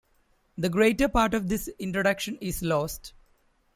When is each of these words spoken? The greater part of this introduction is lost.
The 0.57 0.67
greater 0.67 1.07
part 1.07 1.35
of 1.35 1.47
this 1.47 1.67
introduction 1.77 2.39
is 2.41 2.63
lost. 2.63 3.13